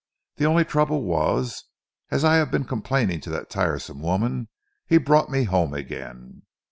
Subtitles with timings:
[0.37, 1.65] The only trouble was,
[2.09, 4.47] as I have been complaining to that tiresome woman,
[4.87, 6.41] he brought me home again."